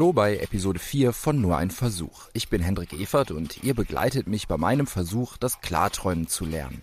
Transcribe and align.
Hallo 0.00 0.14
bei 0.14 0.38
Episode 0.38 0.78
4 0.78 1.12
von 1.12 1.42
Nur 1.42 1.58
ein 1.58 1.70
Versuch. 1.70 2.30
Ich 2.32 2.48
bin 2.48 2.62
Hendrik 2.62 2.94
Evert 2.94 3.30
und 3.30 3.62
ihr 3.62 3.74
begleitet 3.74 4.28
mich 4.28 4.48
bei 4.48 4.56
meinem 4.56 4.86
Versuch, 4.86 5.36
das 5.36 5.60
Klarträumen 5.60 6.26
zu 6.26 6.46
lernen. 6.46 6.80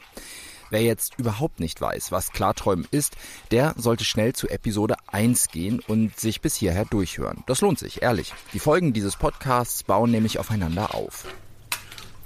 Wer 0.69 0.83
jetzt 0.83 1.17
überhaupt 1.17 1.59
nicht 1.59 1.81
weiß, 1.81 2.11
was 2.11 2.31
Klarträumen 2.31 2.87
ist, 2.91 3.15
der 3.49 3.73
sollte 3.75 4.03
schnell 4.03 4.33
zu 4.33 4.47
Episode 4.49 4.97
1 5.07 5.47
gehen 5.47 5.79
und 5.87 6.19
sich 6.19 6.41
bis 6.41 6.55
hierher 6.57 6.85
durchhören. 6.85 7.43
Das 7.47 7.61
lohnt 7.61 7.79
sich, 7.79 8.03
ehrlich. 8.03 8.35
Die 8.53 8.59
Folgen 8.59 8.93
dieses 8.93 9.15
Podcasts 9.15 9.81
bauen 9.81 10.11
nämlich 10.11 10.37
aufeinander 10.37 10.93
auf. 10.93 11.25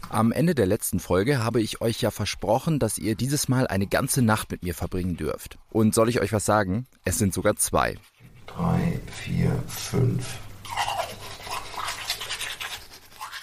Am 0.10 0.34
Ende 0.34 0.56
der 0.56 0.66
letzten 0.66 1.00
Folge 1.00 1.42
habe 1.42 1.62
ich 1.62 1.80
euch 1.80 2.02
ja 2.02 2.12
versprochen, 2.12 2.80
dass 2.80 2.98
ihr 2.98 3.16
dieses 3.16 3.48
Mal 3.48 3.66
eine 3.66 3.88
ganze 3.88 4.22
Nacht 4.22 4.52
mit 4.52 4.62
mir 4.62 4.76
verbringen 4.76 5.16
dürft. 5.16 5.58
Und 5.70 5.96
soll 5.96 6.10
ich 6.10 6.20
euch 6.20 6.34
was 6.34 6.44
sagen? 6.44 6.86
Es 7.06 7.18
sind 7.18 7.34
sogar 7.34 7.56
zwei. 7.56 7.96
Drei, 8.46 9.00
vier, 9.24 9.64
fünf. 9.70 10.26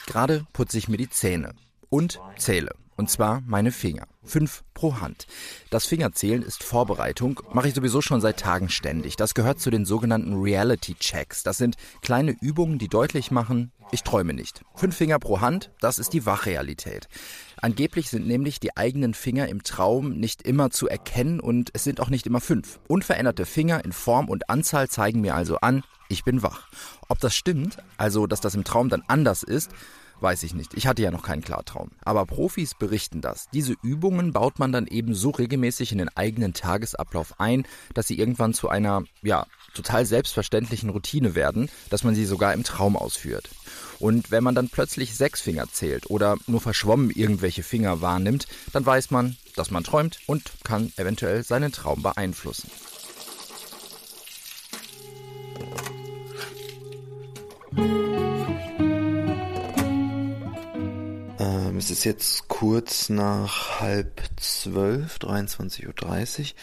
Gerade 0.06 0.46
putze 0.52 0.78
ich 0.78 0.88
mir 0.88 0.96
die 0.96 1.10
Zähne 1.10 1.54
und 1.90 2.20
zähle. 2.36 2.74
Und 2.98 3.08
zwar 3.08 3.42
meine 3.46 3.70
Finger. 3.70 4.08
Fünf 4.24 4.64
pro 4.74 5.00
Hand. 5.00 5.28
Das 5.70 5.86
Fingerzählen 5.86 6.42
ist 6.42 6.64
Vorbereitung, 6.64 7.40
mache 7.52 7.68
ich 7.68 7.74
sowieso 7.74 8.02
schon 8.02 8.20
seit 8.20 8.40
Tagen 8.40 8.68
ständig. 8.68 9.14
Das 9.14 9.34
gehört 9.34 9.60
zu 9.60 9.70
den 9.70 9.84
sogenannten 9.84 10.34
Reality 10.34 10.94
Checks. 10.96 11.44
Das 11.44 11.58
sind 11.58 11.76
kleine 12.02 12.34
Übungen, 12.40 12.78
die 12.78 12.88
deutlich 12.88 13.30
machen, 13.30 13.70
ich 13.92 14.02
träume 14.02 14.34
nicht. 14.34 14.62
Fünf 14.74 14.96
Finger 14.96 15.20
pro 15.20 15.40
Hand, 15.40 15.70
das 15.80 16.00
ist 16.00 16.12
die 16.12 16.26
Wachrealität. 16.26 17.08
Angeblich 17.62 18.10
sind 18.10 18.26
nämlich 18.26 18.58
die 18.58 18.76
eigenen 18.76 19.14
Finger 19.14 19.48
im 19.48 19.62
Traum 19.62 20.18
nicht 20.18 20.42
immer 20.42 20.70
zu 20.70 20.88
erkennen 20.88 21.38
und 21.38 21.70
es 21.74 21.84
sind 21.84 22.00
auch 22.00 22.10
nicht 22.10 22.26
immer 22.26 22.40
fünf. 22.40 22.80
Unveränderte 22.88 23.46
Finger 23.46 23.84
in 23.84 23.92
Form 23.92 24.28
und 24.28 24.50
Anzahl 24.50 24.88
zeigen 24.88 25.20
mir 25.20 25.36
also 25.36 25.58
an, 25.58 25.84
ich 26.08 26.24
bin 26.24 26.42
wach. 26.42 26.68
Ob 27.08 27.20
das 27.20 27.36
stimmt, 27.36 27.78
also 27.96 28.26
dass 28.26 28.40
das 28.40 28.56
im 28.56 28.64
Traum 28.64 28.88
dann 28.88 29.04
anders 29.06 29.44
ist, 29.44 29.70
Weiß 30.20 30.42
ich 30.42 30.52
nicht. 30.52 30.74
Ich 30.74 30.86
hatte 30.86 31.02
ja 31.02 31.12
noch 31.12 31.22
keinen 31.22 31.42
Klartraum. 31.42 31.90
Aber 32.04 32.26
Profis 32.26 32.74
berichten 32.74 33.20
das. 33.20 33.48
Diese 33.52 33.74
Übungen 33.82 34.32
baut 34.32 34.58
man 34.58 34.72
dann 34.72 34.88
eben 34.88 35.14
so 35.14 35.30
regelmäßig 35.30 35.92
in 35.92 35.98
den 35.98 36.08
eigenen 36.16 36.54
Tagesablauf 36.54 37.38
ein, 37.38 37.66
dass 37.94 38.08
sie 38.08 38.18
irgendwann 38.18 38.52
zu 38.52 38.68
einer, 38.68 39.04
ja, 39.22 39.46
total 39.74 40.06
selbstverständlichen 40.06 40.90
Routine 40.90 41.36
werden, 41.36 41.70
dass 41.88 42.02
man 42.02 42.16
sie 42.16 42.24
sogar 42.24 42.52
im 42.52 42.64
Traum 42.64 42.96
ausführt. 42.96 43.48
Und 44.00 44.32
wenn 44.32 44.42
man 44.42 44.56
dann 44.56 44.68
plötzlich 44.68 45.14
sechs 45.14 45.40
Finger 45.40 45.66
zählt 45.70 46.10
oder 46.10 46.36
nur 46.46 46.60
verschwommen 46.60 47.10
irgendwelche 47.10 47.62
Finger 47.62 48.00
wahrnimmt, 48.00 48.48
dann 48.72 48.84
weiß 48.84 49.12
man, 49.12 49.36
dass 49.54 49.70
man 49.70 49.84
träumt 49.84 50.18
und 50.26 50.50
kann 50.64 50.92
eventuell 50.96 51.44
seinen 51.44 51.70
Traum 51.70 52.02
beeinflussen. 52.02 52.70
Es 61.78 61.92
ist 61.92 62.02
jetzt 62.02 62.48
kurz 62.48 63.08
nach 63.08 63.78
halb 63.78 64.20
zwölf, 64.36 65.18
23.30 65.18 66.54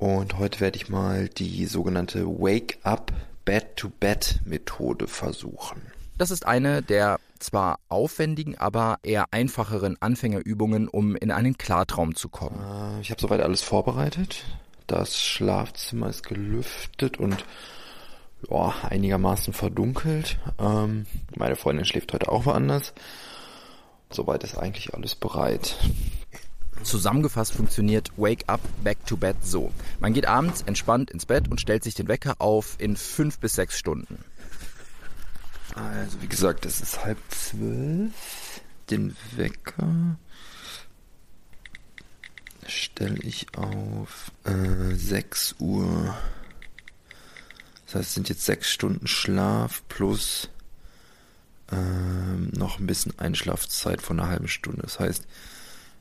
Uhr. 0.00 0.18
Und 0.18 0.38
heute 0.38 0.58
werde 0.58 0.76
ich 0.76 0.88
mal 0.88 1.28
die 1.28 1.66
sogenannte 1.66 2.26
Wake-up 2.26 3.12
Bed-to-Bed-Methode 3.44 5.06
versuchen. 5.06 5.82
Das 6.18 6.32
ist 6.32 6.46
eine 6.46 6.82
der 6.82 7.20
zwar 7.38 7.78
aufwendigen, 7.88 8.58
aber 8.58 8.98
eher 9.04 9.32
einfacheren 9.32 9.96
Anfängerübungen, 10.00 10.88
um 10.88 11.14
in 11.14 11.30
einen 11.30 11.56
Klartraum 11.56 12.16
zu 12.16 12.28
kommen. 12.28 12.58
Äh, 12.58 13.02
ich 13.02 13.10
habe 13.10 13.20
soweit 13.20 13.40
alles 13.40 13.62
vorbereitet. 13.62 14.44
Das 14.88 15.22
Schlafzimmer 15.22 16.08
ist 16.08 16.26
gelüftet 16.26 17.18
und 17.20 17.44
ja, 18.50 18.74
einigermaßen 18.82 19.54
verdunkelt. 19.54 20.38
Ähm, 20.58 21.06
meine 21.36 21.54
Freundin 21.54 21.84
schläft 21.84 22.12
heute 22.12 22.32
auch 22.32 22.46
woanders. 22.46 22.92
Soweit 24.14 24.44
ist 24.44 24.56
eigentlich 24.56 24.94
alles 24.94 25.16
bereit. 25.16 25.76
Zusammengefasst 26.84 27.52
funktioniert 27.52 28.12
Wake 28.16 28.44
Up 28.46 28.60
Back 28.84 29.04
to 29.06 29.16
Bed 29.16 29.36
so. 29.42 29.72
Man 29.98 30.12
geht 30.12 30.26
abends 30.26 30.62
entspannt 30.62 31.10
ins 31.10 31.26
Bett 31.26 31.50
und 31.50 31.60
stellt 31.60 31.82
sich 31.82 31.94
den 31.94 32.06
Wecker 32.06 32.36
auf 32.38 32.76
in 32.78 32.96
fünf 32.96 33.38
bis 33.40 33.54
sechs 33.54 33.76
Stunden. 33.76 34.24
Also 35.74 36.22
wie 36.22 36.28
gesagt, 36.28 36.64
es 36.64 36.80
ist 36.80 37.04
halb 37.04 37.18
zwölf. 37.30 38.12
Den 38.90 39.16
Wecker 39.34 40.16
stelle 42.66 43.18
ich 43.18 43.46
auf 43.56 44.30
äh, 44.44 44.94
6 44.94 45.56
Uhr. 45.58 46.16
Das 47.86 47.94
heißt, 47.96 48.08
es 48.08 48.14
sind 48.14 48.28
jetzt 48.28 48.44
sechs 48.44 48.70
Stunden 48.70 49.06
Schlaf 49.06 49.82
plus 49.88 50.50
ähm, 51.72 52.50
noch 52.56 52.78
ein 52.78 52.86
bisschen 52.86 53.18
Einschlafzeit 53.18 54.02
von 54.02 54.20
einer 54.20 54.28
halben 54.28 54.48
Stunde. 54.48 54.82
Das 54.82 55.00
heißt, 55.00 55.26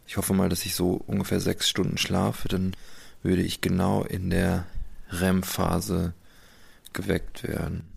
ich 0.05 0.17
hoffe 0.17 0.33
mal, 0.33 0.49
dass 0.49 0.65
ich 0.65 0.75
so 0.75 1.01
ungefähr 1.07 1.39
sechs 1.39 1.69
Stunden 1.69 1.97
schlafe, 1.97 2.47
dann 2.47 2.75
würde 3.21 3.41
ich 3.41 3.61
genau 3.61 4.03
in 4.03 4.29
der 4.29 4.65
REM-Phase 5.09 6.13
geweckt 6.91 7.43
werden. 7.43 7.87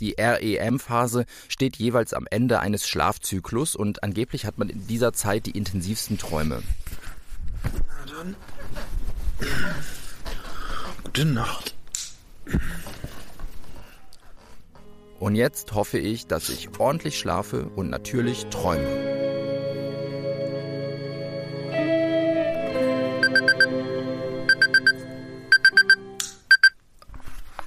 Die 0.00 0.14
REM-Phase 0.18 1.24
steht 1.48 1.76
jeweils 1.76 2.12
am 2.12 2.26
Ende 2.30 2.60
eines 2.60 2.86
Schlafzyklus 2.86 3.74
und 3.74 4.02
angeblich 4.02 4.44
hat 4.44 4.58
man 4.58 4.68
in 4.68 4.86
dieser 4.86 5.12
Zeit 5.12 5.46
die 5.46 5.52
intensivsten 5.52 6.18
Träume. 6.18 6.62
Na 7.62 8.12
dann. 8.12 8.36
Gute 11.04 11.24
Nacht. 11.24 11.74
Und 15.18 15.34
jetzt 15.34 15.72
hoffe 15.72 15.98
ich, 15.98 16.26
dass 16.26 16.50
ich 16.50 16.78
ordentlich 16.78 17.18
schlafe 17.18 17.68
und 17.70 17.88
natürlich 17.90 18.46
träume. 18.46 18.86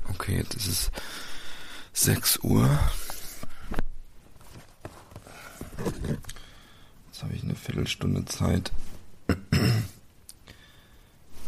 Okay, 0.09 0.37
jetzt 0.37 0.55
ist 0.55 0.67
es 0.67 0.91
6 1.93 2.39
Uhr. 2.43 2.69
Jetzt 7.07 7.23
habe 7.23 7.33
ich 7.33 7.43
eine 7.43 7.55
Viertelstunde 7.55 8.25
Zeit, 8.25 8.71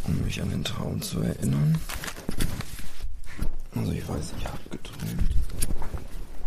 um 0.04 0.22
mich 0.26 0.42
an 0.42 0.50
den 0.50 0.64
Traum 0.64 1.02
zu 1.02 1.22
erinnern. 1.22 1.78
Also 3.76 3.92
ich 3.92 4.08
weiß, 4.08 4.34
ich 4.38 4.46
habe. 4.46 4.71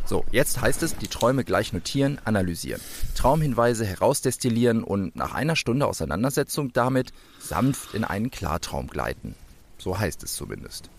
So, 0.06 0.22
jetzt 0.30 0.60
heißt 0.60 0.82
es, 0.82 0.96
die 0.96 1.08
Träume 1.08 1.44
gleich 1.44 1.72
notieren, 1.72 2.20
analysieren, 2.24 2.80
Traumhinweise 3.14 3.86
herausdestillieren 3.86 4.84
und 4.84 5.16
nach 5.16 5.32
einer 5.32 5.56
Stunde 5.56 5.86
Auseinandersetzung 5.86 6.72
damit 6.74 7.12
sanft 7.38 7.94
in 7.94 8.04
einen 8.04 8.30
Klartraum 8.30 8.88
gleiten. 8.88 9.34
So 9.78 9.98
heißt 9.98 10.22
es 10.22 10.34
zumindest. 10.34 10.90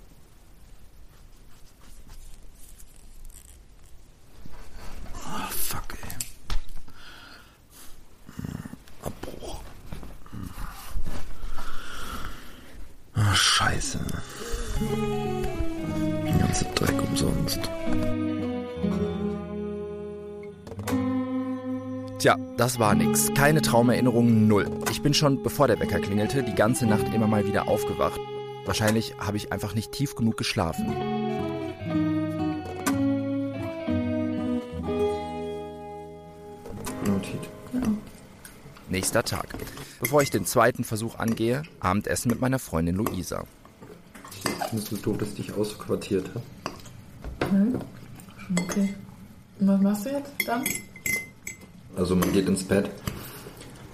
Ah, 5.23 5.49
fuck, 5.49 5.97
ey. 6.01 6.09
Abbruch. 9.03 9.61
Ah, 13.13 13.35
scheiße. 13.35 13.99
Der 16.25 16.33
ganze 16.39 16.65
Dreck 16.73 17.01
umsonst. 17.01 17.59
Tja, 22.25 22.39
das 22.57 22.79
war 22.79 22.95
nix. 22.95 23.31
Keine 23.35 23.61
Traumerinnerungen, 23.61 24.47
null. 24.47 24.65
Ich 24.89 25.03
bin 25.03 25.13
schon, 25.13 25.43
bevor 25.43 25.67
der 25.67 25.79
Wecker 25.79 25.99
klingelte, 25.99 26.41
die 26.41 26.55
ganze 26.55 26.87
Nacht 26.87 27.13
immer 27.13 27.27
mal 27.27 27.45
wieder 27.45 27.67
aufgewacht. 27.67 28.19
Wahrscheinlich 28.65 29.13
habe 29.19 29.37
ich 29.37 29.51
einfach 29.51 29.75
nicht 29.75 29.91
tief 29.91 30.15
genug 30.15 30.35
geschlafen. 30.35 30.87
Notiert. 37.05 37.47
Nächster 38.89 39.23
Tag. 39.23 39.49
Bevor 39.99 40.23
ich 40.23 40.31
den 40.31 40.47
zweiten 40.47 40.83
Versuch 40.83 41.19
angehe, 41.19 41.61
Abendessen 41.79 42.31
mit 42.31 42.41
meiner 42.41 42.57
Freundin 42.57 42.95
Luisa. 42.95 43.43
Findest 44.67 44.91
du 44.91 44.97
doof, 44.97 45.19
dass 45.19 45.27
ich 45.27 45.35
dich 45.35 45.53
ausquartiert 45.53 46.27
habe? 46.29 47.51
Hm? 47.51 47.79
Schon 48.39 48.59
okay. 48.63 48.95
Und 49.59 49.67
was 49.67 49.81
machst 49.81 50.05
du 50.07 50.09
jetzt 50.09 50.31
dann? 50.47 50.63
Also 51.95 52.15
man 52.15 52.31
geht 52.33 52.47
ins 52.47 52.63
Bett 52.63 52.89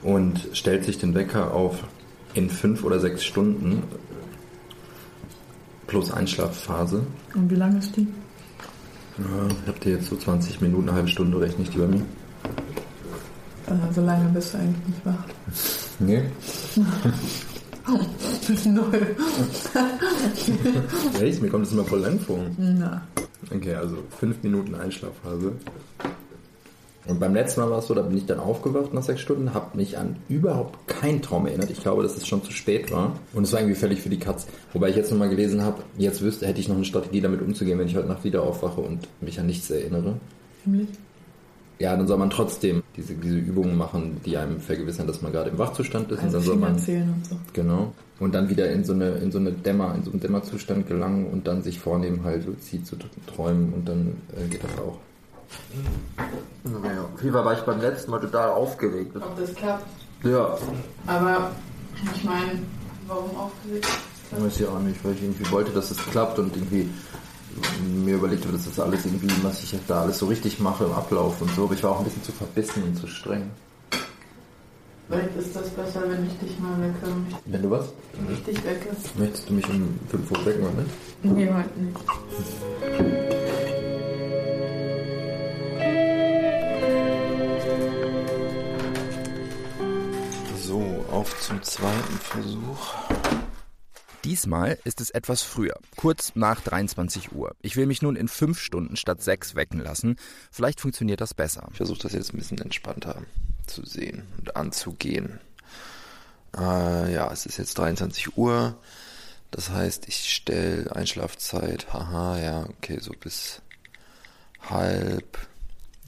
und 0.01 0.47
stellt 0.53 0.85
sich 0.85 0.97
den 0.97 1.13
Wecker 1.13 1.53
auf 1.53 1.83
in 2.33 2.49
fünf 2.49 2.83
oder 2.83 2.99
sechs 2.99 3.23
Stunden 3.23 3.83
plus 5.87 6.11
Einschlafphase. 6.11 7.03
Und 7.35 7.51
wie 7.51 7.55
lange 7.55 7.79
ist 7.79 7.95
die? 7.95 8.07
Ja, 9.17 9.55
habt 9.67 9.85
ihr 9.85 9.93
jetzt 9.93 10.07
so 10.07 10.15
20 10.15 10.61
Minuten, 10.61 10.87
eine 10.87 10.95
halbe 10.95 11.09
Stunde, 11.09 11.39
rechne 11.39 11.63
ich 11.63 11.69
die 11.69 11.79
bei 11.79 11.87
mir? 11.87 12.01
Äh, 13.67 13.93
so 13.93 14.01
lange 14.01 14.29
bist 14.29 14.53
du 14.53 14.57
eigentlich 14.57 14.87
nicht 14.87 15.05
wach. 15.05 15.25
Nee. 15.99 16.23
Null. 18.65 19.15
Echt? 21.21 21.41
Mir 21.43 21.49
kommt 21.49 21.65
das 21.65 21.73
immer 21.73 21.83
voll 21.83 21.99
lang 21.99 22.19
vor. 22.19 22.39
Na. 22.57 23.03
Okay, 23.53 23.75
also 23.75 23.97
fünf 24.19 24.41
Minuten 24.41 24.73
Einschlafphase. 24.73 25.53
Und 27.11 27.19
beim 27.19 27.33
letzten 27.33 27.59
Mal 27.59 27.69
war 27.69 27.79
es 27.79 27.87
so, 27.87 27.93
da 27.93 28.03
bin 28.03 28.17
ich 28.17 28.25
dann 28.25 28.39
aufgewacht 28.39 28.93
nach 28.93 29.03
sechs 29.03 29.19
Stunden, 29.19 29.53
habe 29.53 29.77
mich 29.77 29.97
an 29.97 30.15
überhaupt 30.29 30.87
keinen 30.87 31.21
Traum 31.21 31.45
erinnert. 31.45 31.69
Ich 31.69 31.81
glaube, 31.81 32.03
dass 32.03 32.15
es 32.15 32.25
schon 32.25 32.41
zu 32.41 32.53
spät 32.53 32.89
war. 32.89 33.17
Und 33.33 33.43
es 33.43 33.51
war 33.51 33.59
irgendwie 33.59 33.77
völlig 33.77 34.01
für 34.01 34.07
die 34.07 34.17
Katz. 34.17 34.47
Wobei 34.71 34.89
ich 34.89 34.95
jetzt 34.95 35.11
nochmal 35.11 35.27
gelesen 35.27 35.61
habe, 35.61 35.83
jetzt 35.97 36.21
wüsste, 36.21 36.47
hätte 36.47 36.61
ich 36.61 36.69
noch 36.69 36.77
eine 36.77 36.85
Strategie 36.85 37.19
damit 37.19 37.41
umzugehen, 37.41 37.77
wenn 37.79 37.87
ich 37.87 37.97
heute 37.97 38.07
Nacht 38.07 38.23
wieder 38.23 38.43
aufwache 38.43 38.79
und 38.79 39.09
mich 39.19 39.37
an 39.41 39.47
nichts 39.47 39.69
erinnere. 39.69 40.15
Nämlich? 40.63 40.87
Ja, 41.79 41.97
dann 41.97 42.07
soll 42.07 42.17
man 42.17 42.29
trotzdem 42.29 42.81
diese, 42.95 43.13
diese 43.15 43.39
Übungen 43.39 43.75
machen, 43.75 44.21
die 44.25 44.37
einem 44.37 44.61
vergewissern, 44.61 45.05
dass 45.05 45.21
man 45.21 45.33
gerade 45.33 45.49
im 45.49 45.57
Wachzustand 45.57 46.13
ist. 46.13 46.23
Also 46.23 46.27
und 46.27 46.33
dann 46.33 46.43
soll 46.43 46.55
man 46.55 46.79
zählen 46.79 47.13
und 47.13 47.25
so. 47.25 47.35
Genau. 47.51 47.93
Und 48.19 48.33
dann 48.33 48.47
wieder 48.49 48.71
in 48.71 48.85
so 48.85 48.93
eine, 48.93 49.09
in 49.15 49.33
so 49.33 49.39
eine 49.39 49.51
Dämmer, 49.51 49.95
in 49.95 50.03
so 50.03 50.11
einen 50.11 50.21
Dämmerzustand 50.21 50.87
gelangen 50.87 51.25
und 51.25 51.45
dann 51.45 51.61
sich 51.61 51.77
vornehmen, 51.77 52.23
halt 52.23 52.45
luzid 52.45 52.87
zu 52.87 52.95
träumen 53.35 53.73
und 53.73 53.89
dann 53.89 54.13
äh, 54.37 54.47
geht 54.47 54.63
das 54.63 54.77
auch. 54.77 54.97
Naja, 56.63 57.05
auf 57.13 57.21
jeden 57.21 57.33
Fall 57.33 57.45
war 57.45 57.53
ich 57.53 57.61
beim 57.61 57.81
letzten 57.81 58.11
Mal 58.11 58.19
total 58.19 58.49
aufgeregt. 58.51 59.15
Ob 59.15 59.37
das 59.37 59.53
klappt. 59.55 59.85
Ja, 60.23 60.57
Aber 61.07 61.51
ich 62.15 62.23
meine, 62.23 62.59
warum 63.07 63.35
aufgeregt? 63.35 63.87
Weiß 64.31 64.59
ich 64.59 64.67
auch 64.67 64.79
nicht, 64.79 65.03
weil 65.03 65.13
ich 65.13 65.23
irgendwie 65.23 65.49
wollte, 65.51 65.71
dass 65.71 65.91
es 65.91 65.97
klappt 65.97 66.39
und 66.39 66.55
irgendwie 66.55 66.89
mir 67.83 68.15
überlegt 68.15 68.43
habe, 68.45 68.53
dass 68.53 68.65
das 68.65 68.79
alles 68.79 69.05
irgendwie, 69.05 69.29
was 69.43 69.61
ich 69.63 69.75
da 69.87 70.01
alles 70.03 70.19
so 70.19 70.27
richtig 70.27 70.59
mache 70.59 70.85
im 70.85 70.93
Ablauf 70.93 71.41
und 71.41 71.51
so. 71.51 71.65
Aber 71.65 71.73
ich 71.73 71.83
war 71.83 71.91
auch 71.91 71.99
ein 71.99 72.05
bisschen 72.05 72.23
zu 72.23 72.31
verbissen 72.31 72.83
und 72.83 72.95
zu 72.95 73.07
streng. 73.07 73.49
Vielleicht 75.09 75.35
ist 75.35 75.53
das 75.55 75.69
besser, 75.71 76.03
wenn 76.07 76.25
ich 76.25 76.37
dich 76.39 76.57
mal 76.59 76.79
wecke. 76.79 77.13
Wenn 77.45 77.61
du 77.61 77.69
was? 77.71 77.85
Wenn 78.13 78.33
ich 78.33 78.43
dich 78.43 78.63
wecke. 78.63 78.95
Möchtest 79.17 79.49
du 79.49 79.53
mich 79.53 79.67
um 79.67 79.99
5 80.09 80.31
Uhr 80.31 80.45
wecken, 80.45 80.63
oder? 80.63 80.85
Nee, 81.23 81.49
heute 81.53 81.79
nicht. 81.79 83.17
zweiten 91.61 92.17
Versuch. 92.17 92.95
Diesmal 94.23 94.77
ist 94.83 95.01
es 95.01 95.09
etwas 95.09 95.41
früher, 95.41 95.79
kurz 95.95 96.33
nach 96.35 96.61
23 96.61 97.31
Uhr. 97.31 97.55
Ich 97.61 97.75
will 97.75 97.87
mich 97.87 98.01
nun 98.01 98.15
in 98.15 98.27
fünf 98.27 98.59
Stunden 98.59 98.95
statt 98.95 99.21
sechs 99.23 99.55
wecken 99.55 99.79
lassen. 99.79 100.17
Vielleicht 100.51 100.79
funktioniert 100.79 101.21
das 101.21 101.33
besser. 101.33 101.67
Ich 101.71 101.77
versuche 101.77 101.99
das 101.99 102.13
jetzt 102.13 102.33
ein 102.33 102.37
bisschen 102.37 102.59
entspannter 102.59 103.23
zu 103.65 103.85
sehen 103.85 104.27
und 104.37 104.55
anzugehen. 104.55 105.39
Äh, 106.55 107.13
ja, 107.13 107.31
es 107.31 107.45
ist 107.45 107.57
jetzt 107.57 107.77
23 107.77 108.37
Uhr. 108.37 108.77
Das 109.49 109.69
heißt, 109.69 110.07
ich 110.07 110.33
stelle 110.33 110.95
Einschlafzeit, 110.95 111.91
haha, 111.91 112.39
ja, 112.39 112.69
okay, 112.69 112.99
so 113.01 113.11
bis 113.19 113.61
halb 114.61 115.39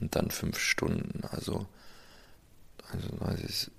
und 0.00 0.14
dann 0.14 0.30
fünf 0.30 0.58
Stunden. 0.58 1.22
Also 1.30 1.66
31, 2.92 3.70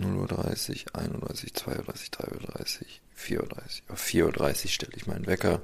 0 0.00 0.16
Uhr 0.16 0.26
30, 0.28 0.94
31, 0.94 1.54
32, 1.54 2.10
33, 2.10 3.00
34. 3.14 3.82
Auf 3.88 4.02
4.30 4.02 4.64
Uhr 4.64 4.70
stelle 4.70 4.92
ich 4.96 5.06
meinen 5.06 5.26
Wecker 5.26 5.60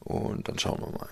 und 0.00 0.48
dann 0.48 0.58
schauen 0.58 0.80
wir 0.80 0.90
mal. 0.90 1.08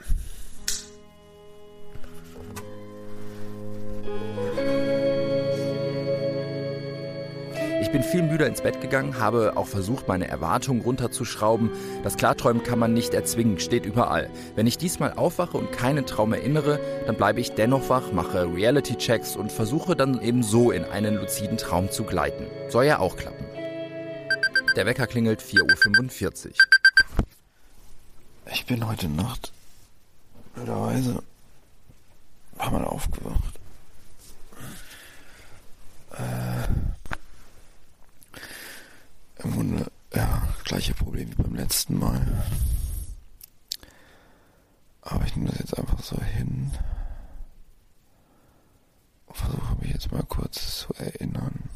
Bin 7.94 8.02
viel 8.02 8.23
müder 8.23 8.49
ins 8.49 8.61
Bett 8.61 8.81
gegangen, 8.81 9.20
habe 9.20 9.52
auch 9.55 9.69
versucht, 9.69 10.08
meine 10.08 10.26
Erwartungen 10.26 10.81
runterzuschrauben. 10.81 11.70
Das 12.02 12.17
Klarträumen 12.17 12.64
kann 12.64 12.81
man 12.81 12.93
nicht 12.93 13.14
erzwingen, 13.14 13.61
steht 13.61 13.87
überall. 13.87 14.29
Wenn 14.56 14.67
ich 14.67 14.79
diesmal 14.79 15.12
aufwache 15.12 15.56
und 15.56 15.70
keinen 15.70 16.05
Traum 16.05 16.32
erinnere, 16.32 16.81
dann 17.06 17.17
bleibe 17.17 17.41
ich 17.41 17.52
dennoch 17.52 17.88
wach, 17.91 18.11
mache 18.11 18.52
Reality-Checks 18.52 19.37
und 19.37 19.52
versuche 19.52 19.94
dann 19.94 20.20
eben 20.20 20.43
so 20.43 20.73
in 20.73 20.82
einen 20.82 21.14
luziden 21.14 21.56
Traum 21.56 21.88
zu 21.88 22.02
gleiten. 22.02 22.49
Soll 22.69 22.87
ja 22.87 22.99
auch 22.99 23.14
klappen. 23.14 23.44
Der 24.75 24.87
Wecker 24.87 25.06
klingelt 25.06 25.41
4.45 25.41 26.46
Uhr. 26.46 26.52
Ich 28.52 28.67
bin 28.67 28.88
heute 28.88 29.08
Nacht 29.08 29.52
blöderweise 30.56 31.23
ein 32.55 32.58
paar 32.58 32.73
Mal 32.73 32.85
aufgewacht. 32.87 33.55
Äh, 36.11 36.55
Im 39.43 39.43
Grunde, 39.54 39.90
ja, 40.12 40.48
gleiche 40.64 40.94
Problem 40.94 41.30
wie 41.30 41.42
beim 41.42 41.54
letzten 41.54 41.96
Mal. 41.98 42.44
Aber 45.02 45.24
ich 45.24 45.36
nehme 45.36 45.50
das 45.50 45.60
jetzt 45.60 45.78
einfach 45.78 46.02
so 46.02 46.20
hin. 46.20 46.72
Und 49.26 49.36
versuche 49.36 49.76
mich 49.80 49.92
jetzt 49.92 50.10
mal 50.10 50.24
kurz 50.24 50.80
zu 50.80 50.94
erinnern. 50.94 51.70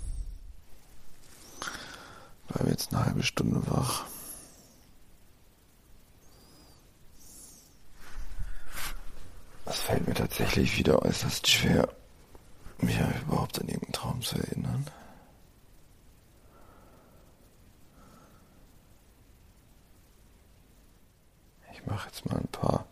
Bleibe 2.48 2.70
jetzt 2.70 2.92
eine 2.92 3.04
halbe 3.04 3.22
Stunde 3.22 3.62
wach. 3.70 4.06
Es 9.66 9.80
fällt 9.80 10.08
mir 10.08 10.14
tatsächlich 10.14 10.78
wieder 10.78 11.02
äußerst 11.02 11.46
schwer, 11.46 11.88
mich 12.78 12.98
überhaupt 13.26 13.60
an 13.60 13.68
irgendeinen 13.68 13.92
Traum 13.92 14.22
zu 14.22 14.36
erinnern. 14.36 14.86
Mache 21.88 22.08
jetzt 22.08 22.26
mal 22.26 22.36
ein 22.38 22.48
paar 22.48 22.86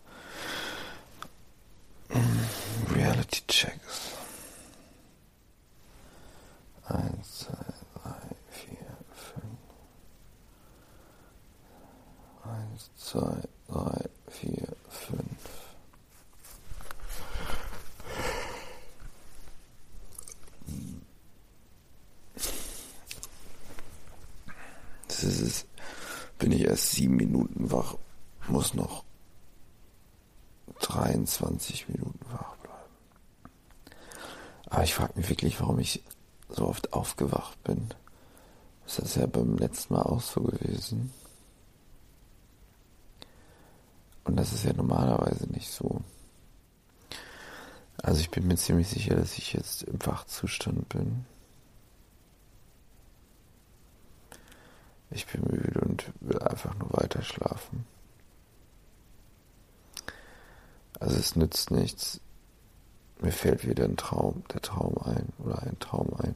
mm, 2.08 2.92
Reality-Checks. 2.94 4.12
Eins, 6.86 7.38
zwei, 7.38 7.74
drei, 8.02 8.36
vier, 8.50 8.96
fünf. 9.12 9.58
Eins, 12.44 12.90
zwei, 12.96 13.42
drei, 13.68 14.08
vier, 14.28 14.68
fünf. 14.88 15.66
Das 25.08 25.22
ist. 25.24 25.66
Bin 26.38 26.52
ich 26.52 26.64
erst 26.66 26.90
sieben 26.90 27.16
Minuten 27.16 27.72
wach, 27.72 27.96
muss 28.48 28.74
noch 28.74 29.04
23 30.80 31.88
Minuten 31.88 32.20
wach 32.30 32.56
bleiben. 32.56 32.76
Aber 34.68 34.84
ich 34.84 34.94
frage 34.94 35.12
mich 35.16 35.28
wirklich, 35.28 35.60
warum 35.60 35.78
ich 35.78 36.02
so 36.48 36.66
oft 36.66 36.92
aufgewacht 36.92 37.62
bin. 37.64 37.88
Ist 38.86 39.00
das 39.00 39.16
ja 39.16 39.26
beim 39.26 39.56
letzten 39.56 39.94
Mal 39.94 40.02
auch 40.02 40.20
so 40.20 40.42
gewesen. 40.42 41.12
Und 44.24 44.36
das 44.36 44.52
ist 44.52 44.64
ja 44.64 44.72
normalerweise 44.72 45.46
nicht 45.46 45.70
so. 45.70 46.02
Also 48.02 48.20
ich 48.20 48.30
bin 48.30 48.46
mir 48.46 48.56
ziemlich 48.56 48.88
sicher, 48.88 49.16
dass 49.16 49.38
ich 49.38 49.52
jetzt 49.52 49.82
im 49.82 50.04
Wachzustand 50.04 50.88
bin. 50.88 51.24
Ich 55.10 55.26
bin 55.26 55.42
müde 55.42 55.80
und 55.80 56.12
will 56.20 56.38
einfach 56.40 56.74
nur 56.74 56.92
weiter 56.92 57.22
schlafen. 57.22 57.86
Also 61.06 61.20
es 61.20 61.36
nützt 61.36 61.70
nichts. 61.70 62.20
Mir 63.20 63.30
fällt 63.30 63.64
wieder 63.64 63.84
ein 63.84 63.96
Traum, 63.96 64.42
der 64.52 64.60
Traum 64.60 64.98
ein 65.04 65.32
oder 65.38 65.62
ein 65.62 65.78
Traum 65.78 66.12
ein. 66.18 66.34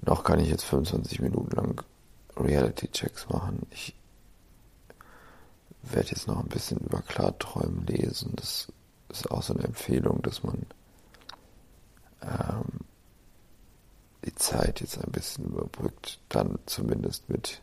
Noch 0.00 0.24
kann 0.24 0.40
ich 0.40 0.48
jetzt 0.48 0.64
25 0.64 1.20
Minuten 1.20 1.54
lang 1.54 1.84
Reality-Checks 2.34 3.28
machen. 3.28 3.66
Ich 3.70 3.94
werde 5.82 6.08
jetzt 6.08 6.26
noch 6.26 6.38
ein 6.38 6.48
bisschen 6.48 6.78
über 6.78 7.02
Klarträumen 7.02 7.86
lesen. 7.86 8.32
Das 8.36 8.72
ist 9.10 9.30
auch 9.30 9.42
so 9.42 9.52
eine 9.52 9.64
Empfehlung, 9.64 10.22
dass 10.22 10.42
man 10.42 10.64
ähm, 12.22 12.80
die 14.24 14.34
Zeit 14.34 14.80
jetzt 14.80 14.96
ein 14.96 15.12
bisschen 15.12 15.44
überbrückt, 15.44 16.20
dann 16.30 16.58
zumindest 16.64 17.28
mit 17.28 17.60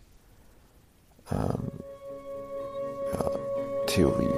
ähm, 1.31 1.71
ja, 3.12 3.38
Theorie. 3.89 4.29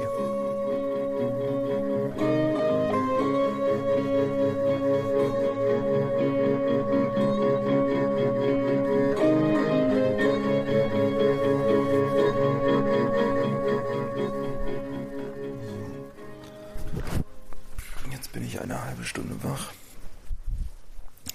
Jetzt 18.10 18.32
bin 18.32 18.46
ich 18.46 18.62
eine 18.62 18.82
halbe 18.82 19.04
Stunde 19.04 19.36
wach. 19.44 19.74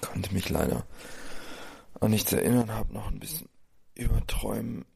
Konnte 0.01 0.33
mich 0.33 0.49
leider 0.49 0.87
an 2.01 2.13
nichts 2.13 2.33
erinnern, 2.33 2.73
habe 2.73 2.95
noch 2.95 3.11
ein 3.11 3.21
bisschen 3.21 3.51
über 3.95 4.27
Träumen 4.27 4.87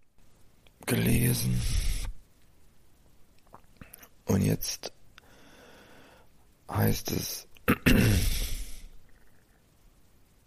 gelesen. 0.87 1.61
Und 4.31 4.43
jetzt 4.43 4.93
heißt 6.71 7.11
es, 7.11 7.49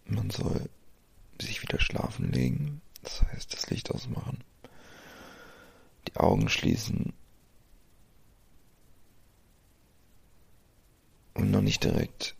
man 0.05 0.29
soll 0.29 0.69
sich 1.37 1.61
wieder 1.61 1.81
schlafen 1.81 2.31
legen. 2.31 2.81
Das 3.01 3.23
heißt, 3.23 3.51
das 3.51 3.69
Licht 3.69 3.91
ausmachen, 3.91 4.41
die 6.07 6.15
Augen 6.15 6.47
schließen 6.47 7.11
und 11.33 11.51
noch 11.51 11.61
nicht 11.61 11.83
direkt 11.83 12.37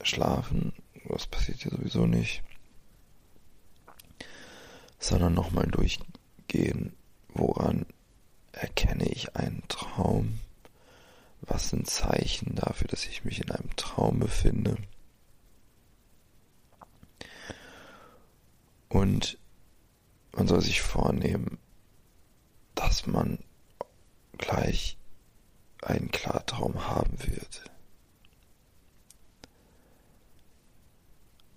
schlafen. 0.00 0.72
Das 1.08 1.26
passiert 1.26 1.64
ja 1.64 1.72
sowieso 1.72 2.06
nicht. 2.06 2.44
Sondern 5.00 5.34
nochmal 5.34 5.66
durchgehen, 5.66 6.94
woran 7.30 7.84
erkenne 8.52 9.08
ich 9.08 9.34
einen 9.34 9.64
Traum? 9.66 10.38
Was 11.46 11.68
sind 11.68 11.86
Zeichen 11.88 12.54
dafür, 12.54 12.88
dass 12.88 13.06
ich 13.06 13.24
mich 13.24 13.40
in 13.40 13.50
einem 13.50 13.74
Traum 13.76 14.18
befinde? 14.18 14.76
Und 18.88 19.38
man 20.32 20.48
soll 20.48 20.62
sich 20.62 20.80
vornehmen, 20.80 21.58
dass 22.74 23.06
man 23.06 23.38
gleich 24.38 24.96
einen 25.82 26.10
Klartraum 26.10 26.86
haben 26.86 27.18
wird. 27.26 27.70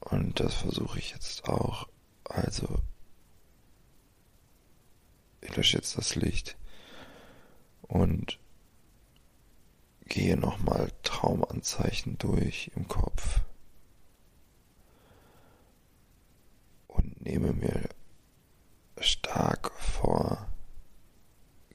Und 0.02 0.40
das 0.40 0.54
versuche 0.54 1.00
ich 1.00 1.12
jetzt 1.12 1.48
auch. 1.48 1.88
Also, 2.26 2.68
ich 5.42 5.56
lösche 5.56 5.78
jetzt 5.78 5.98
das 5.98 6.16
Licht 6.16 6.58
und 7.84 8.40
gehe 10.08 10.38
nochmal 10.38 10.92
Traumanzeichen 11.04 12.18
durch 12.18 12.72
im 12.76 12.88
Kopf 12.88 13.42
und 16.88 17.22
nehme 17.22 17.54
mir 17.54 17.90
stark 19.00 19.72
vor, 19.80 20.48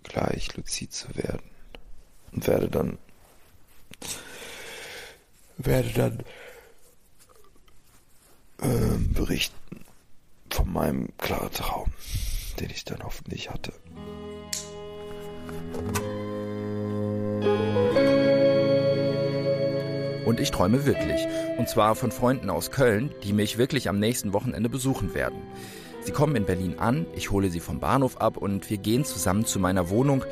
gleich 0.02 0.56
luzid 0.56 0.92
zu 0.92 1.14
werden 1.16 1.50
und 2.32 2.46
werde 2.46 2.68
dann 2.68 2.98
werde 5.58 5.92
dann 5.92 6.24
äh, 8.58 8.98
berichten 8.98 9.84
von 10.50 10.72
meinem 10.72 11.16
Klartraum, 11.18 11.92
den 12.58 12.70
ich 12.70 12.84
dann 12.84 13.02
hoffentlich 13.02 13.50
hatte. 13.50 13.72
Und 20.24 20.38
ich 20.38 20.50
träume 20.50 20.86
wirklich. 20.86 21.26
Und 21.58 21.68
zwar 21.68 21.94
von 21.94 22.12
Freunden 22.12 22.50
aus 22.50 22.70
Köln, 22.70 23.10
die 23.24 23.32
mich 23.32 23.58
wirklich 23.58 23.88
am 23.88 23.98
nächsten 23.98 24.32
Wochenende 24.32 24.68
besuchen 24.68 25.14
werden. 25.14 25.38
Sie 26.04 26.12
kommen 26.12 26.34
in 26.34 26.46
Berlin 26.46 26.78
an, 26.78 27.06
ich 27.14 27.30
hole 27.30 27.48
sie 27.50 27.60
vom 27.60 27.78
Bahnhof 27.78 28.20
ab 28.20 28.36
und 28.36 28.68
wir 28.70 28.78
gehen 28.78 29.04
zusammen 29.04 29.44
zu 29.44 29.60
meiner 29.60 29.88
Wohnung, 29.88 30.24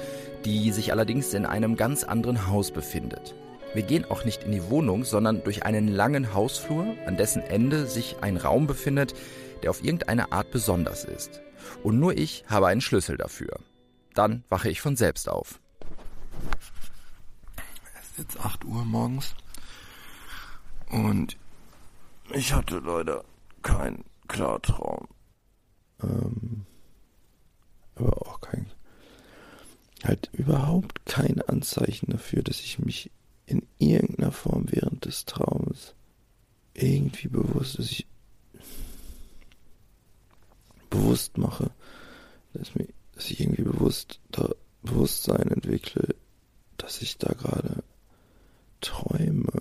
die 0.45 0.73
sich 0.73 0.93
allerdings 0.93 1.33
in 1.35 1.47
einem 1.47 1.77
ganz 1.77 2.03
anderen 2.03 2.49
Haus 2.49 2.71
befindet. 2.71 3.35
Wir 3.73 3.83
gehen 3.83 4.05
auch 4.05 4.25
nicht 4.25 4.43
in 4.43 4.51
die 4.51 4.69
Wohnung, 4.69 5.05
sondern 5.05 5.45
durch 5.45 5.65
einen 5.65 5.87
langen 5.87 6.35
Hausflur, 6.35 6.97
an 7.07 7.17
dessen 7.17 7.43
Ende 7.43 7.87
sich 7.87 8.17
ein 8.21 8.37
Raum 8.37 8.67
befindet, 8.67 9.15
der 9.63 9.71
auf 9.71 9.85
irgendeine 9.85 10.33
Art 10.33 10.51
besonders 10.51 11.05
ist. 11.05 11.41
Und 11.85 12.01
nur 12.01 12.17
ich 12.17 12.45
habe 12.49 12.67
einen 12.67 12.81
Schlüssel 12.81 13.17
dafür. 13.17 13.61
Dann 14.15 14.43
wache 14.49 14.71
ich 14.71 14.81
von 14.81 14.97
selbst 14.97 15.29
auf. 15.29 15.61
Es 18.01 18.11
ist 18.11 18.19
jetzt 18.19 18.45
8 18.45 18.65
Uhr 18.65 18.85
morgens 18.85 19.35
und 20.91 21.37
ich 22.33 22.53
hatte 22.53 22.79
leider 22.79 23.25
keinen 23.63 24.05
Klartraum. 24.29 25.09
Ähm, 26.03 26.67
aber 27.97 28.27
auch 28.27 28.41
kein, 28.41 28.67
halt 30.05 30.31
überhaupt 30.33 31.05
kein 31.07 31.43
Anzeichen 31.43 32.11
dafür, 32.11 32.43
dass 32.43 32.61
ich 32.61 32.79
mich 32.79 33.11
in 33.47 33.67
irgendeiner 33.79 34.33
Form 34.33 34.67
während 34.71 35.05
des 35.05 35.25
Traumes 35.25 35.95
irgendwie 36.73 37.29
bewusst, 37.29 37.79
dass 37.79 37.91
ich 37.91 38.07
bewusst 40.89 41.39
mache, 41.39 41.71
dass, 42.53 42.75
mir, 42.75 42.87
dass 43.15 43.31
ich 43.31 43.41
irgendwie 43.41 43.63
bewusst 43.63 44.21
da 44.31 44.49
Bewusstsein 44.83 45.49
entwickle, 45.49 46.15
dass 46.79 47.03
ich 47.03 47.19
da 47.19 47.33
gerade 47.35 47.83
träume. 48.81 49.60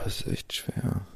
Boah, 0.00 0.04
das 0.04 0.22
ist 0.22 0.32
echt 0.32 0.52
schwer. 0.54 1.06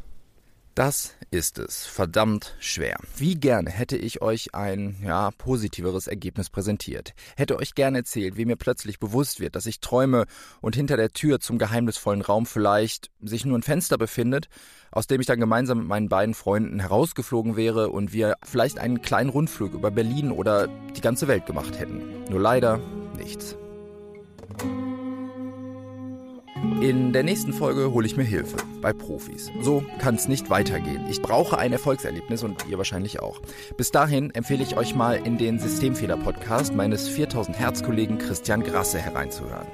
Das 0.74 1.14
ist 1.30 1.58
es. 1.58 1.86
Verdammt 1.86 2.54
schwer. 2.58 2.96
Wie 3.16 3.36
gerne 3.36 3.70
hätte 3.70 3.96
ich 3.96 4.20
euch 4.20 4.54
ein, 4.54 4.96
ja, 5.02 5.30
positiveres 5.30 6.06
Ergebnis 6.08 6.50
präsentiert. 6.50 7.14
Hätte 7.36 7.56
euch 7.56 7.74
gerne 7.74 7.98
erzählt, 7.98 8.36
wie 8.36 8.44
mir 8.44 8.56
plötzlich 8.56 8.98
bewusst 8.98 9.40
wird, 9.40 9.56
dass 9.56 9.66
ich 9.66 9.80
träume 9.80 10.26
und 10.60 10.74
hinter 10.74 10.96
der 10.96 11.12
Tür 11.12 11.40
zum 11.40 11.58
geheimnisvollen 11.58 12.22
Raum 12.22 12.44
vielleicht 12.44 13.10
sich 13.22 13.46
nur 13.46 13.56
ein 13.56 13.62
Fenster 13.62 13.96
befindet, 13.96 14.48
aus 14.90 15.06
dem 15.06 15.20
ich 15.20 15.28
dann 15.28 15.40
gemeinsam 15.40 15.78
mit 15.78 15.86
meinen 15.86 16.08
beiden 16.08 16.34
Freunden 16.34 16.80
herausgeflogen 16.80 17.56
wäre 17.56 17.88
und 17.88 18.12
wir 18.12 18.34
vielleicht 18.42 18.78
einen 18.78 19.00
kleinen 19.00 19.30
Rundflug 19.30 19.72
über 19.72 19.92
Berlin 19.92 20.30
oder 20.30 20.66
die 20.66 21.00
ganze 21.00 21.28
Welt 21.28 21.46
gemacht 21.46 21.78
hätten. 21.78 22.24
Nur 22.28 22.40
leider 22.40 22.80
nichts. 23.16 23.56
In 26.80 27.12
der 27.12 27.22
nächsten 27.22 27.52
Folge 27.52 27.92
hole 27.92 28.06
ich 28.06 28.16
mir 28.16 28.24
Hilfe 28.24 28.56
bei 28.80 28.92
Profis. 28.92 29.50
So 29.60 29.84
kann 30.00 30.16
es 30.16 30.28
nicht 30.28 30.50
weitergehen. 30.50 31.06
Ich 31.08 31.22
brauche 31.22 31.56
ein 31.56 31.72
Erfolgserlebnis 31.72 32.42
und 32.42 32.66
ihr 32.68 32.78
wahrscheinlich 32.78 33.20
auch. 33.20 33.40
Bis 33.76 33.90
dahin 33.90 34.30
empfehle 34.34 34.62
ich 34.62 34.76
euch 34.76 34.94
mal 34.94 35.14
in 35.24 35.38
den 35.38 35.58
Systemfehler-Podcast 35.58 36.74
meines 36.74 37.08
4000 37.08 37.58
Hertz-Kollegen 37.58 38.18
Christian 38.18 38.62
Grasse 38.62 38.98
hereinzuhören. 38.98 39.66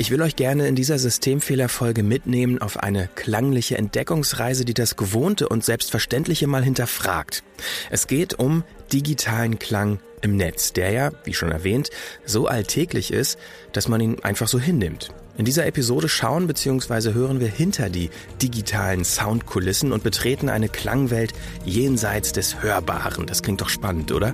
Ich 0.00 0.10
will 0.10 0.22
euch 0.22 0.34
gerne 0.34 0.66
in 0.66 0.76
dieser 0.76 0.98
Systemfehlerfolge 0.98 2.02
mitnehmen 2.02 2.62
auf 2.62 2.78
eine 2.78 3.10
klangliche 3.16 3.76
Entdeckungsreise, 3.76 4.64
die 4.64 4.72
das 4.72 4.96
Gewohnte 4.96 5.46
und 5.46 5.62
Selbstverständliche 5.62 6.46
mal 6.46 6.64
hinterfragt. 6.64 7.42
Es 7.90 8.06
geht 8.06 8.38
um 8.38 8.64
digitalen 8.94 9.58
Klang 9.58 10.00
im 10.22 10.36
Netz, 10.36 10.72
der 10.72 10.90
ja, 10.90 11.10
wie 11.24 11.34
schon 11.34 11.52
erwähnt, 11.52 11.90
so 12.24 12.46
alltäglich 12.46 13.12
ist, 13.12 13.38
dass 13.74 13.88
man 13.88 14.00
ihn 14.00 14.20
einfach 14.22 14.48
so 14.48 14.58
hinnimmt. 14.58 15.12
In 15.36 15.44
dieser 15.44 15.66
Episode 15.66 16.08
schauen 16.08 16.46
bzw. 16.46 17.12
hören 17.12 17.38
wir 17.38 17.48
hinter 17.48 17.90
die 17.90 18.08
digitalen 18.40 19.04
Soundkulissen 19.04 19.92
und 19.92 20.02
betreten 20.02 20.48
eine 20.48 20.70
Klangwelt 20.70 21.34
jenseits 21.66 22.32
des 22.32 22.62
Hörbaren. 22.62 23.26
Das 23.26 23.42
klingt 23.42 23.60
doch 23.60 23.68
spannend, 23.68 24.12
oder? 24.12 24.32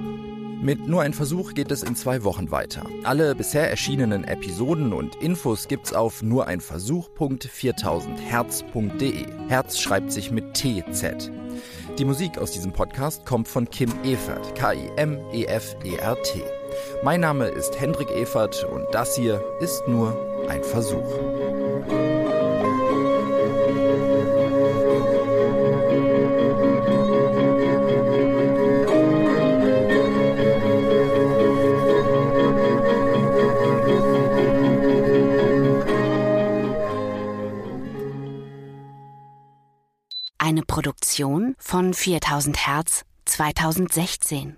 Mit 0.61 0.89
nur 0.89 1.03
ein 1.03 1.15
Versuch 1.15 1.55
geht 1.55 1.71
es 1.71 1.85
in 1.85 1.95
zwei 1.95 2.25
Wochen 2.25 2.51
weiter. 2.51 2.83
Alle 3.05 3.37
bisher 3.37 3.71
erschienenen 3.71 4.25
Episoden 4.25 4.93
und 4.93 5.15
Infos 5.23 5.69
gibt's 5.69 5.93
auf 5.93 6.25
nur 6.25 6.49
ein 6.49 6.61
Versuch.4000herz.de. 6.61 9.27
Herz 9.47 9.79
schreibt 9.79 10.11
sich 10.11 10.33
mit 10.33 10.55
TZ. 10.55 11.31
Die 12.01 12.05
Musik 12.05 12.39
aus 12.39 12.51
diesem 12.51 12.73
Podcast 12.73 13.27
kommt 13.27 13.47
von 13.47 13.71
Kim 13.71 13.93
Efert, 14.03 14.57
K-I-M-E-F-E-R-T. 14.57 16.43
Mein 17.05 17.21
Name 17.21 17.47
ist 17.47 17.79
Hendrik 17.79 18.11
Efert 18.11 18.65
und 18.65 18.87
das 18.91 19.15
hier 19.15 19.41
ist 19.61 19.87
nur 19.87 20.19
ein 20.49 20.65
Versuch. 20.65 21.07
Eine 41.17 41.25
Produktion 41.25 41.57
von 41.59 41.95
4000 41.95 42.67
Hertz 42.67 43.05
2016. 43.25 44.57